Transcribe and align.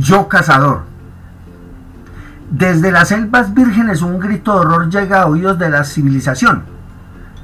Yo 0.00 0.28
cazador. 0.28 0.84
Desde 2.50 2.90
las 2.90 3.08
selvas 3.08 3.52
vírgenes 3.52 4.00
un 4.00 4.18
grito 4.18 4.54
de 4.54 4.60
horror 4.60 4.88
llega 4.88 5.20
a 5.20 5.26
oídos 5.26 5.58
de 5.58 5.68
la 5.68 5.84
civilización. 5.84 6.62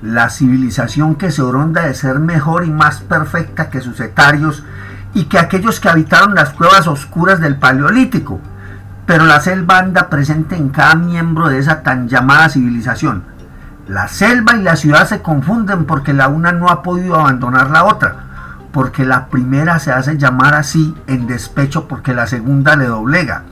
La 0.00 0.30
civilización 0.30 1.16
que 1.16 1.30
se 1.30 1.42
oronda 1.42 1.82
de 1.82 1.92
ser 1.92 2.18
mejor 2.18 2.64
y 2.64 2.70
más 2.70 3.00
perfecta 3.00 3.68
que 3.68 3.82
sus 3.82 4.00
etarios 4.00 4.64
y 5.12 5.24
que 5.24 5.38
aquellos 5.38 5.80
que 5.80 5.90
habitaron 5.90 6.34
las 6.34 6.54
cuevas 6.54 6.86
oscuras 6.86 7.40
del 7.40 7.56
Paleolítico. 7.56 8.40
Pero 9.04 9.26
la 9.26 9.40
selva 9.40 9.78
anda 9.78 10.08
presente 10.08 10.56
en 10.56 10.70
cada 10.70 10.94
miembro 10.94 11.50
de 11.50 11.58
esa 11.58 11.82
tan 11.82 12.08
llamada 12.08 12.48
civilización. 12.48 13.24
La 13.86 14.08
selva 14.08 14.56
y 14.56 14.62
la 14.62 14.76
ciudad 14.76 15.06
se 15.06 15.20
confunden 15.20 15.84
porque 15.84 16.14
la 16.14 16.28
una 16.28 16.52
no 16.52 16.70
ha 16.70 16.82
podido 16.82 17.16
abandonar 17.16 17.68
la 17.68 17.84
otra, 17.84 18.25
porque 18.76 19.06
la 19.06 19.28
primera 19.28 19.78
se 19.78 19.90
hace 19.90 20.18
llamar 20.18 20.52
así 20.52 20.94
en 21.06 21.26
despecho 21.26 21.88
porque 21.88 22.12
la 22.12 22.26
segunda 22.26 22.76
le 22.76 22.84
doblega. 22.84 23.44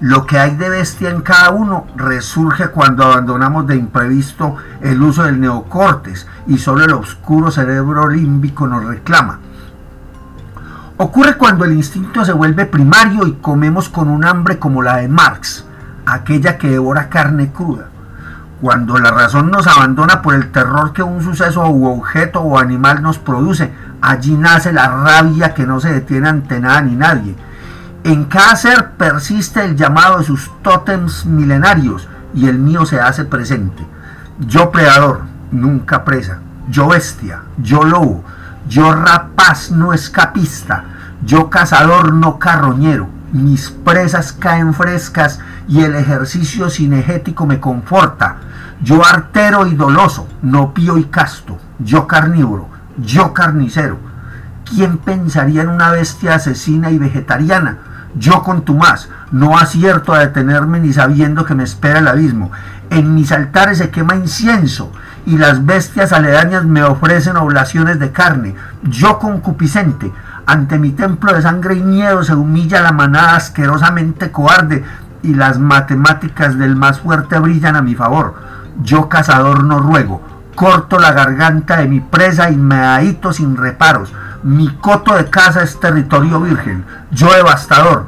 Lo 0.00 0.24
que 0.24 0.38
hay 0.38 0.56
de 0.56 0.70
bestia 0.70 1.10
en 1.10 1.20
cada 1.20 1.50
uno 1.50 1.86
resurge 1.96 2.68
cuando 2.68 3.04
abandonamos 3.04 3.66
de 3.66 3.76
imprevisto 3.76 4.56
el 4.80 5.02
uso 5.02 5.24
del 5.24 5.38
neocortes 5.38 6.26
y 6.46 6.56
solo 6.56 6.82
el 6.82 6.92
oscuro 6.94 7.50
cerebro 7.50 8.08
límbico 8.08 8.66
nos 8.66 8.86
reclama. 8.86 9.38
Ocurre 10.96 11.36
cuando 11.36 11.66
el 11.66 11.74
instinto 11.74 12.24
se 12.24 12.32
vuelve 12.32 12.64
primario 12.64 13.26
y 13.26 13.34
comemos 13.34 13.90
con 13.90 14.08
un 14.08 14.24
hambre 14.24 14.58
como 14.58 14.80
la 14.80 14.96
de 14.96 15.08
Marx, 15.08 15.66
aquella 16.06 16.56
que 16.56 16.70
devora 16.70 17.10
carne 17.10 17.52
cruda. 17.52 17.88
Cuando 18.62 18.98
la 18.98 19.10
razón 19.10 19.50
nos 19.50 19.66
abandona 19.66 20.22
por 20.22 20.34
el 20.34 20.50
terror 20.50 20.94
que 20.94 21.02
un 21.02 21.22
suceso 21.22 21.68
u 21.68 21.86
objeto 21.86 22.40
o 22.40 22.58
animal 22.58 23.02
nos 23.02 23.18
produce, 23.18 23.72
allí 24.00 24.34
nace 24.36 24.72
la 24.72 24.88
rabia 24.88 25.54
que 25.54 25.66
no 25.66 25.80
se 25.80 25.92
detiene 25.92 26.28
ante 26.28 26.60
nada 26.60 26.82
ni 26.82 26.94
nadie 26.94 27.36
en 28.04 28.24
cada 28.24 28.56
ser 28.56 28.92
persiste 28.92 29.64
el 29.64 29.76
llamado 29.76 30.18
de 30.18 30.24
sus 30.24 30.50
tótems 30.62 31.26
milenarios 31.26 32.08
y 32.32 32.48
el 32.48 32.58
mío 32.58 32.86
se 32.86 33.00
hace 33.00 33.24
presente. 33.24 33.86
Yo 34.38 34.70
predador, 34.70 35.22
nunca 35.50 36.04
presa. 36.04 36.38
Yo 36.70 36.88
bestia, 36.88 37.42
yo 37.58 37.82
lobo. 37.82 38.24
Yo 38.68 38.94
rapaz, 38.94 39.70
no 39.70 39.92
escapista. 39.92 40.84
Yo 41.24 41.50
cazador, 41.50 42.14
no 42.14 42.38
carroñero. 42.38 43.08
Mis 43.32 43.70
presas 43.70 44.32
caen 44.32 44.72
frescas 44.72 45.40
y 45.66 45.82
el 45.82 45.94
ejercicio 45.94 46.70
cinegético 46.70 47.46
me 47.46 47.60
conforta. 47.60 48.36
Yo 48.80 49.04
artero 49.04 49.66
y 49.66 49.74
doloso, 49.74 50.28
no 50.40 50.72
pío 50.72 50.98
y 50.98 51.04
casto. 51.04 51.58
Yo 51.78 52.06
carnívoro, 52.06 52.68
yo 52.98 53.32
carnicero. 53.32 53.98
¿Quién 54.64 54.98
pensaría 54.98 55.62
en 55.62 55.68
una 55.68 55.90
bestia 55.90 56.34
asesina 56.34 56.90
y 56.90 56.98
vegetariana? 56.98 57.78
Yo 58.14 58.42
con 58.42 58.62
tu 58.62 58.74
más, 58.74 59.08
no 59.30 59.58
acierto 59.58 60.12
a 60.12 60.20
detenerme 60.20 60.80
ni 60.80 60.92
sabiendo 60.92 61.44
que 61.44 61.54
me 61.54 61.64
espera 61.64 62.00
el 62.00 62.08
abismo. 62.08 62.50
En 62.90 63.14
mis 63.14 63.32
altares 63.32 63.78
se 63.78 63.90
quema 63.90 64.16
incienso 64.16 64.92
y 65.26 65.36
las 65.36 65.64
bestias 65.64 66.12
aledañas 66.12 66.64
me 66.64 66.82
ofrecen 66.82 67.36
oblaciones 67.36 67.98
de 67.98 68.12
carne. 68.12 68.54
Yo 68.82 69.18
concupiscente, 69.18 70.10
ante 70.46 70.78
mi 70.78 70.92
templo 70.92 71.34
de 71.34 71.42
sangre 71.42 71.74
y 71.74 71.82
miedo 71.82 72.24
se 72.24 72.34
humilla 72.34 72.80
la 72.80 72.92
manada 72.92 73.36
asquerosamente 73.36 74.32
cobarde 74.32 74.84
y 75.22 75.34
las 75.34 75.58
matemáticas 75.58 76.58
del 76.58 76.76
más 76.76 77.00
fuerte 77.00 77.38
brillan 77.38 77.76
a 77.76 77.82
mi 77.82 77.94
favor. 77.94 78.36
Yo 78.82 79.08
cazador 79.08 79.64
no 79.64 79.80
ruego, 79.80 80.22
corto 80.58 80.98
la 80.98 81.12
garganta 81.12 81.76
de 81.76 81.86
mi 81.86 82.00
presa 82.00 82.50
y 82.50 82.56
me 82.56 82.74
ahito 82.74 83.32
sin 83.32 83.56
reparos. 83.56 84.12
Mi 84.42 84.66
coto 84.66 85.14
de 85.14 85.30
casa 85.30 85.62
es 85.62 85.78
territorio 85.78 86.40
virgen. 86.40 86.84
Yo 87.12 87.32
devastador. 87.32 88.06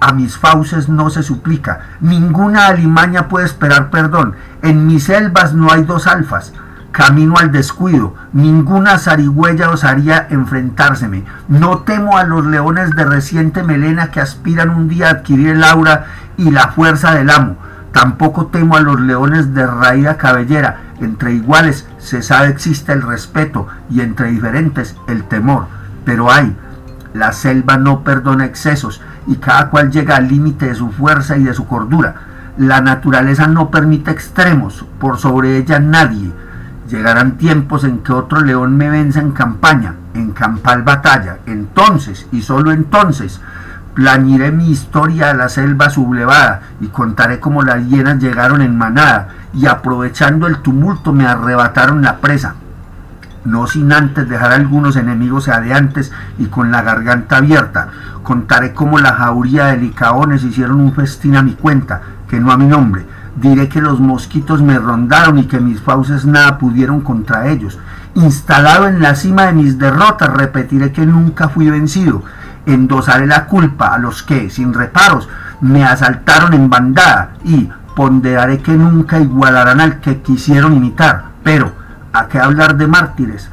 A 0.00 0.12
mis 0.12 0.36
fauces 0.36 0.88
no 0.88 1.08
se 1.08 1.22
suplica. 1.22 1.82
Ninguna 2.00 2.66
alimaña 2.66 3.28
puede 3.28 3.46
esperar 3.46 3.90
perdón. 3.90 4.34
En 4.62 4.88
mis 4.88 5.04
selvas 5.04 5.54
no 5.54 5.70
hay 5.70 5.84
dos 5.84 6.08
alfas. 6.08 6.52
Camino 6.90 7.36
al 7.38 7.52
descuido. 7.52 8.16
Ninguna 8.32 8.98
zarigüeya 8.98 9.70
osaría 9.70 10.26
enfrentárseme. 10.30 11.22
No 11.46 11.78
temo 11.78 12.18
a 12.18 12.24
los 12.24 12.44
leones 12.44 12.90
de 12.96 13.04
reciente 13.04 13.62
melena 13.62 14.10
que 14.10 14.20
aspiran 14.20 14.70
un 14.70 14.88
día 14.88 15.06
a 15.06 15.10
adquirir 15.10 15.50
el 15.50 15.62
aura 15.62 16.06
y 16.36 16.50
la 16.50 16.72
fuerza 16.72 17.14
del 17.14 17.30
amo. 17.30 17.56
Tampoco 17.94 18.46
temo 18.46 18.76
a 18.76 18.80
los 18.80 19.00
leones 19.00 19.54
de 19.54 19.64
raída 19.64 20.16
cabellera. 20.16 20.80
Entre 21.00 21.32
iguales 21.32 21.86
se 21.98 22.22
sabe 22.22 22.48
existe 22.48 22.92
el 22.92 23.02
respeto 23.02 23.68
y 23.88 24.00
entre 24.00 24.32
diferentes 24.32 24.96
el 25.06 25.22
temor. 25.22 25.68
Pero 26.04 26.30
hay, 26.30 26.56
la 27.14 27.32
selva 27.32 27.76
no 27.76 28.02
perdona 28.02 28.46
excesos 28.46 29.00
y 29.28 29.36
cada 29.36 29.70
cual 29.70 29.92
llega 29.92 30.16
al 30.16 30.26
límite 30.26 30.66
de 30.66 30.74
su 30.74 30.90
fuerza 30.90 31.36
y 31.36 31.44
de 31.44 31.54
su 31.54 31.68
cordura. 31.68 32.16
La 32.58 32.80
naturaleza 32.80 33.46
no 33.46 33.70
permite 33.70 34.10
extremos, 34.10 34.84
por 34.98 35.18
sobre 35.18 35.56
ella 35.56 35.78
nadie. 35.78 36.32
Llegarán 36.88 37.38
tiempos 37.38 37.84
en 37.84 38.00
que 38.00 38.12
otro 38.12 38.40
león 38.40 38.76
me 38.76 38.90
venza 38.90 39.20
en 39.20 39.30
campaña, 39.30 39.94
en 40.14 40.32
campal 40.32 40.82
batalla. 40.82 41.38
Entonces, 41.46 42.26
y 42.32 42.42
solo 42.42 42.72
entonces, 42.72 43.40
Plañiré 43.94 44.50
mi 44.50 44.70
historia 44.70 45.30
a 45.30 45.34
la 45.34 45.48
selva 45.48 45.88
sublevada 45.88 46.62
y 46.80 46.88
contaré 46.88 47.38
cómo 47.38 47.62
las 47.62 47.86
hienas 47.86 48.18
llegaron 48.18 48.60
en 48.60 48.76
manada 48.76 49.28
y 49.54 49.66
aprovechando 49.66 50.48
el 50.48 50.58
tumulto 50.58 51.12
me 51.12 51.26
arrebataron 51.26 52.02
la 52.02 52.16
presa. 52.16 52.56
No 53.44 53.68
sin 53.68 53.92
antes 53.92 54.28
dejar 54.28 54.50
algunos 54.50 54.96
enemigos 54.96 55.48
adeantes 55.48 56.10
y 56.38 56.46
con 56.46 56.72
la 56.72 56.82
garganta 56.82 57.36
abierta. 57.36 57.88
Contaré 58.24 58.72
cómo 58.72 58.98
la 58.98 59.12
jauría 59.12 59.66
de 59.66 59.76
licaones 59.76 60.42
hicieron 60.42 60.80
un 60.80 60.92
festín 60.92 61.36
a 61.36 61.42
mi 61.44 61.52
cuenta, 61.52 62.00
que 62.28 62.40
no 62.40 62.50
a 62.50 62.56
mi 62.56 62.66
nombre. 62.66 63.06
Diré 63.36 63.68
que 63.68 63.80
los 63.80 64.00
mosquitos 64.00 64.60
me 64.60 64.76
rondaron 64.76 65.38
y 65.38 65.44
que 65.44 65.60
mis 65.60 65.80
fauces 65.80 66.24
nada 66.24 66.58
pudieron 66.58 67.00
contra 67.00 67.46
ellos. 67.46 67.78
Instalado 68.14 68.88
en 68.88 69.00
la 69.00 69.14
cima 69.14 69.46
de 69.46 69.52
mis 69.52 69.78
derrotas, 69.78 70.30
repetiré 70.30 70.90
que 70.90 71.06
nunca 71.06 71.48
fui 71.48 71.70
vencido 71.70 72.24
endosaré 72.66 73.26
la 73.26 73.46
culpa 73.46 73.88
a 73.88 73.98
los 73.98 74.22
que, 74.22 74.50
sin 74.50 74.72
reparos, 74.72 75.28
me 75.60 75.84
asaltaron 75.84 76.54
en 76.54 76.70
bandada 76.70 77.30
y 77.44 77.70
ponderaré 77.94 78.60
que 78.60 78.72
nunca 78.72 79.20
igualarán 79.20 79.80
al 79.80 80.00
que 80.00 80.20
quisieron 80.20 80.74
imitar. 80.74 81.24
Pero, 81.42 81.72
¿a 82.12 82.28
qué 82.28 82.38
hablar 82.38 82.76
de 82.76 82.86
mártires? 82.86 83.50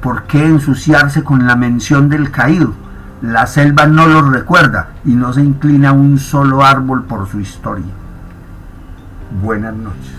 ¿Por 0.00 0.24
qué 0.24 0.44
ensuciarse 0.44 1.22
con 1.22 1.46
la 1.46 1.56
mención 1.56 2.08
del 2.08 2.30
caído? 2.30 2.74
La 3.20 3.46
selva 3.46 3.86
no 3.86 4.06
los 4.06 4.28
recuerda 4.28 4.88
y 5.04 5.14
no 5.14 5.32
se 5.32 5.42
inclina 5.42 5.92
un 5.92 6.18
solo 6.18 6.64
árbol 6.64 7.04
por 7.04 7.28
su 7.28 7.38
historia. 7.38 7.92
Buenas 9.40 9.74
noches. 9.74 10.12